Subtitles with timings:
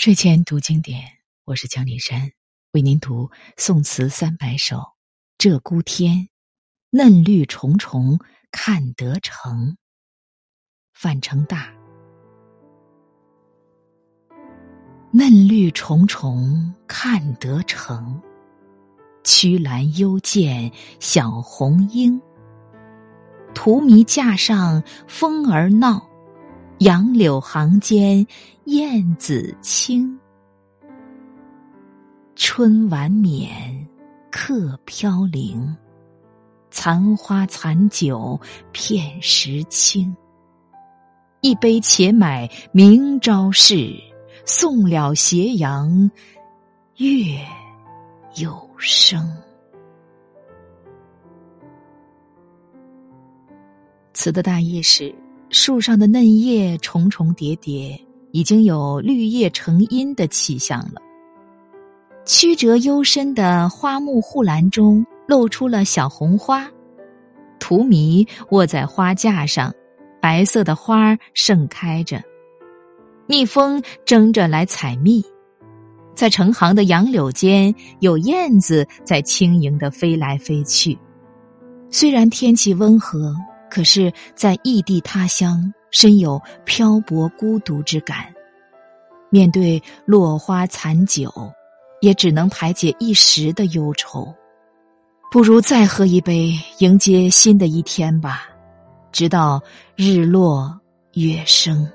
[0.00, 1.02] 睡前读经典，
[1.44, 2.30] 我是江林山，
[2.70, 4.76] 为您读宋词三百首
[5.38, 6.16] 《鹧鸪天》。
[6.90, 8.16] 嫩绿重重
[8.52, 9.76] 看得成。
[10.94, 11.74] 范成大。
[15.10, 18.22] 嫩绿重重看得成，
[19.24, 20.70] 曲栏幽涧
[21.00, 22.16] 小红英。
[23.52, 26.07] 荼蘼架上风儿闹。
[26.78, 28.24] 杨柳行间
[28.66, 30.16] 燕子清，
[32.36, 33.84] 春晚冕
[34.30, 35.76] 客飘零，
[36.70, 40.16] 残花残酒片时清。
[41.40, 43.92] 一杯且买明朝事，
[44.46, 46.08] 送了斜阳
[46.98, 47.44] 月
[48.36, 49.36] 有声。
[54.12, 55.12] 词的大意是。
[55.50, 57.98] 树上的嫩叶重重叠叠，
[58.32, 61.00] 已经有绿叶成荫的气象了。
[62.26, 66.68] 曲折幽深的花木护栏中露出了小红花，
[67.58, 69.72] 荼蘼卧在花架上，
[70.20, 72.22] 白色的花盛开着。
[73.26, 75.24] 蜜蜂争着来采蜜，
[76.14, 80.98] 在成行的杨柳间，有燕子在轻盈的飞来飞去。
[81.90, 83.34] 虽然天气温和。
[83.70, 88.32] 可是，在异地他乡，深有漂泊孤独之感。
[89.30, 91.30] 面对落花残酒，
[92.00, 94.34] 也只能排解一时的忧愁。
[95.30, 98.48] 不如再喝一杯，迎接新的一天吧，
[99.12, 99.62] 直到
[99.94, 100.80] 日落
[101.12, 101.86] 月升。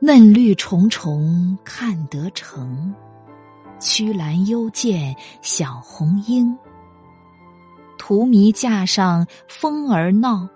[0.00, 2.94] 嫩绿重重看得成，
[3.80, 6.54] 曲栏幽见小红英。
[8.06, 10.46] 荼蘼架上风儿闹，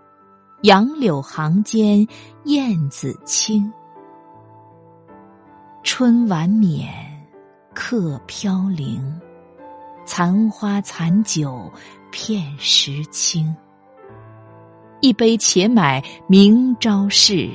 [0.64, 2.06] 杨柳行间
[2.44, 3.72] 燕子清。
[5.82, 6.92] 春晚冕
[7.74, 9.18] 客飘零，
[10.04, 11.72] 残花残酒
[12.12, 13.56] 片时清。
[15.00, 17.48] 一杯且买明朝事，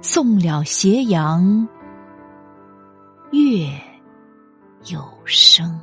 [0.00, 1.68] 送了斜阳
[3.32, 3.68] 月
[4.86, 5.78] 有声。